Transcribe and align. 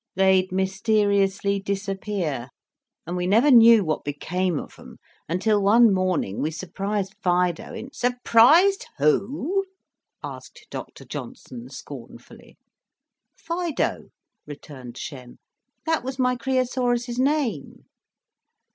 They'd 0.15 0.51
mysteriously 0.51 1.59
disappear, 1.59 2.49
and 3.05 3.15
we 3.15 3.27
never 3.27 3.51
knew 3.51 3.85
what 3.85 4.03
became 4.03 4.57
of 4.57 4.73
'em 4.79 4.97
until 5.29 5.61
one 5.61 5.93
morning 5.93 6.41
we 6.41 6.49
surprised 6.49 7.13
Fido 7.21 7.71
in" 7.71 7.91
"Surprised 8.03 8.87
who?" 8.97 9.63
asked 10.23 10.65
Doctor 10.71 11.05
Johnson, 11.05 11.69
scornfully. 11.69 12.57
"Fido," 13.37 14.05
returned 14.47 14.97
Shem. 14.97 15.37
"'That 15.85 16.03
was 16.03 16.17
my 16.17 16.35
Creosaurus's 16.35 17.19
name." 17.19 17.83